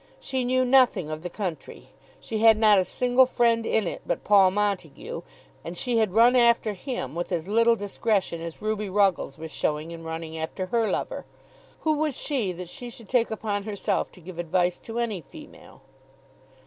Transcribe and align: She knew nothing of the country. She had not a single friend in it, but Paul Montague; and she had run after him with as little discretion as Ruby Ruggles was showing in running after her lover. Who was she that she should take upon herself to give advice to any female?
She 0.19 0.43
knew 0.43 0.65
nothing 0.65 1.11
of 1.11 1.21
the 1.21 1.29
country. 1.29 1.89
She 2.19 2.39
had 2.39 2.57
not 2.57 2.79
a 2.79 2.83
single 2.85 3.27
friend 3.27 3.67
in 3.67 3.85
it, 3.85 4.01
but 4.03 4.23
Paul 4.23 4.49
Montague; 4.49 5.21
and 5.63 5.77
she 5.77 5.99
had 5.99 6.15
run 6.15 6.35
after 6.35 6.73
him 6.73 7.13
with 7.13 7.31
as 7.31 7.47
little 7.47 7.75
discretion 7.75 8.41
as 8.41 8.63
Ruby 8.63 8.89
Ruggles 8.89 9.37
was 9.37 9.51
showing 9.51 9.91
in 9.91 10.03
running 10.03 10.39
after 10.39 10.65
her 10.65 10.89
lover. 10.89 11.27
Who 11.81 11.93
was 11.99 12.17
she 12.17 12.51
that 12.51 12.67
she 12.67 12.89
should 12.89 13.09
take 13.09 13.29
upon 13.29 13.61
herself 13.65 14.11
to 14.13 14.21
give 14.21 14.39
advice 14.39 14.79
to 14.79 14.97
any 14.97 15.21
female? 15.21 15.83